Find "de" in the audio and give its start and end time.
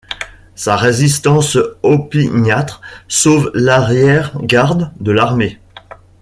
4.99-5.11